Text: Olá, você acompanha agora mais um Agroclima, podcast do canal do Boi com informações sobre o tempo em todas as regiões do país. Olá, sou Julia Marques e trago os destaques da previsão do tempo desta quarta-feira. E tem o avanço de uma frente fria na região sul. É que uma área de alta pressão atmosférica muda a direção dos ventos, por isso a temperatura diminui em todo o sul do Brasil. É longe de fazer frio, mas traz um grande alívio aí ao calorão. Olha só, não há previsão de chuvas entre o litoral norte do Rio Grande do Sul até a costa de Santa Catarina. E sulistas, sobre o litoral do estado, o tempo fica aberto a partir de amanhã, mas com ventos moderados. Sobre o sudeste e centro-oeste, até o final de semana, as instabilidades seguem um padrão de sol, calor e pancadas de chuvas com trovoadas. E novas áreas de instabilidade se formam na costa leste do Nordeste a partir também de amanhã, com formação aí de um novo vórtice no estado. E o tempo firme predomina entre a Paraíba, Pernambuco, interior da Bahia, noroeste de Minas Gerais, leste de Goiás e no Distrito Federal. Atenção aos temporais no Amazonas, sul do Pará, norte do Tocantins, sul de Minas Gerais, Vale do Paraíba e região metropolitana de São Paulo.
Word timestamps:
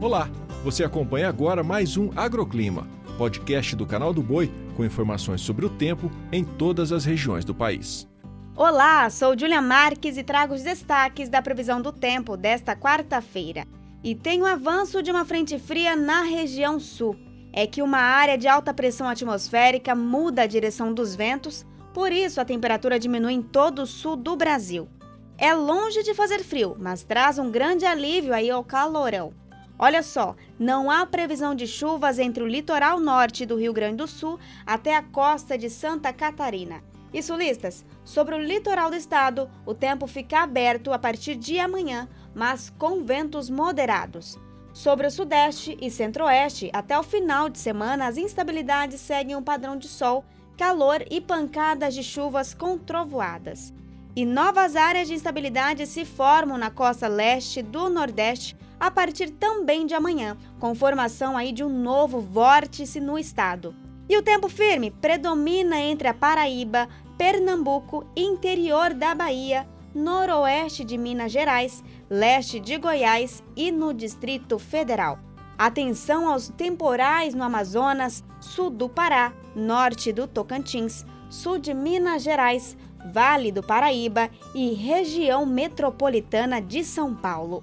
Olá, 0.00 0.30
você 0.64 0.82
acompanha 0.82 1.28
agora 1.28 1.62
mais 1.62 1.98
um 1.98 2.08
Agroclima, 2.16 2.88
podcast 3.18 3.76
do 3.76 3.84
canal 3.84 4.14
do 4.14 4.22
Boi 4.22 4.50
com 4.74 4.82
informações 4.82 5.42
sobre 5.42 5.66
o 5.66 5.68
tempo 5.68 6.10
em 6.32 6.42
todas 6.42 6.90
as 6.90 7.04
regiões 7.04 7.44
do 7.44 7.54
país. 7.54 8.08
Olá, 8.56 9.10
sou 9.10 9.38
Julia 9.38 9.60
Marques 9.60 10.16
e 10.16 10.22
trago 10.22 10.54
os 10.54 10.62
destaques 10.62 11.28
da 11.28 11.42
previsão 11.42 11.82
do 11.82 11.92
tempo 11.92 12.34
desta 12.34 12.74
quarta-feira. 12.74 13.66
E 14.02 14.14
tem 14.14 14.40
o 14.40 14.46
avanço 14.46 15.02
de 15.02 15.10
uma 15.10 15.26
frente 15.26 15.58
fria 15.58 15.94
na 15.94 16.22
região 16.22 16.80
sul. 16.80 17.14
É 17.52 17.66
que 17.66 17.82
uma 17.82 17.98
área 17.98 18.38
de 18.38 18.48
alta 18.48 18.72
pressão 18.72 19.06
atmosférica 19.06 19.94
muda 19.94 20.44
a 20.44 20.46
direção 20.46 20.94
dos 20.94 21.14
ventos, 21.14 21.66
por 21.92 22.10
isso 22.10 22.40
a 22.40 22.44
temperatura 22.46 22.98
diminui 22.98 23.34
em 23.34 23.42
todo 23.42 23.82
o 23.82 23.86
sul 23.86 24.16
do 24.16 24.34
Brasil. 24.34 24.88
É 25.36 25.52
longe 25.52 26.02
de 26.02 26.14
fazer 26.14 26.42
frio, 26.42 26.74
mas 26.80 27.04
traz 27.04 27.38
um 27.38 27.50
grande 27.50 27.84
alívio 27.84 28.32
aí 28.32 28.50
ao 28.50 28.64
calorão. 28.64 29.34
Olha 29.82 30.02
só, 30.02 30.36
não 30.58 30.90
há 30.90 31.06
previsão 31.06 31.54
de 31.54 31.66
chuvas 31.66 32.18
entre 32.18 32.42
o 32.42 32.46
litoral 32.46 33.00
norte 33.00 33.46
do 33.46 33.56
Rio 33.56 33.72
Grande 33.72 33.96
do 33.96 34.06
Sul 34.06 34.38
até 34.66 34.94
a 34.94 35.02
costa 35.02 35.56
de 35.56 35.70
Santa 35.70 36.12
Catarina. 36.12 36.84
E 37.14 37.22
sulistas, 37.22 37.82
sobre 38.04 38.34
o 38.34 38.38
litoral 38.38 38.90
do 38.90 38.96
estado, 38.96 39.50
o 39.64 39.72
tempo 39.72 40.06
fica 40.06 40.42
aberto 40.42 40.92
a 40.92 40.98
partir 40.98 41.34
de 41.34 41.58
amanhã, 41.58 42.06
mas 42.34 42.68
com 42.68 43.02
ventos 43.02 43.48
moderados. 43.48 44.38
Sobre 44.74 45.06
o 45.06 45.10
sudeste 45.10 45.78
e 45.80 45.90
centro-oeste, 45.90 46.68
até 46.74 46.98
o 46.98 47.02
final 47.02 47.48
de 47.48 47.58
semana, 47.58 48.06
as 48.06 48.18
instabilidades 48.18 49.00
seguem 49.00 49.34
um 49.34 49.42
padrão 49.42 49.78
de 49.78 49.88
sol, 49.88 50.26
calor 50.58 51.02
e 51.10 51.22
pancadas 51.22 51.94
de 51.94 52.02
chuvas 52.02 52.52
com 52.52 52.76
trovoadas. 52.76 53.72
E 54.14 54.26
novas 54.26 54.76
áreas 54.76 55.08
de 55.08 55.14
instabilidade 55.14 55.86
se 55.86 56.04
formam 56.04 56.58
na 56.58 56.70
costa 56.70 57.08
leste 57.08 57.62
do 57.62 57.88
Nordeste 57.88 58.54
a 58.80 58.90
partir 58.90 59.28
também 59.30 59.86
de 59.86 59.94
amanhã, 59.94 60.36
com 60.58 60.74
formação 60.74 61.36
aí 61.36 61.52
de 61.52 61.62
um 61.62 61.68
novo 61.68 62.18
vórtice 62.18 62.98
no 62.98 63.18
estado. 63.18 63.76
E 64.08 64.16
o 64.16 64.22
tempo 64.22 64.48
firme 64.48 64.90
predomina 64.90 65.78
entre 65.78 66.08
a 66.08 66.14
Paraíba, 66.14 66.88
Pernambuco, 67.18 68.06
interior 68.16 68.94
da 68.94 69.14
Bahia, 69.14 69.68
noroeste 69.94 70.82
de 70.82 70.96
Minas 70.96 71.30
Gerais, 71.30 71.84
leste 72.08 72.58
de 72.58 72.78
Goiás 72.78 73.42
e 73.54 73.70
no 73.70 73.92
Distrito 73.92 74.58
Federal. 74.58 75.18
Atenção 75.58 76.26
aos 76.26 76.48
temporais 76.48 77.34
no 77.34 77.44
Amazonas, 77.44 78.24
sul 78.40 78.70
do 78.70 78.88
Pará, 78.88 79.34
norte 79.54 80.10
do 80.10 80.26
Tocantins, 80.26 81.04
sul 81.28 81.58
de 81.58 81.74
Minas 81.74 82.22
Gerais, 82.22 82.76
Vale 83.12 83.50
do 83.50 83.62
Paraíba 83.62 84.30
e 84.54 84.72
região 84.74 85.46
metropolitana 85.46 86.60
de 86.60 86.84
São 86.84 87.14
Paulo. 87.14 87.62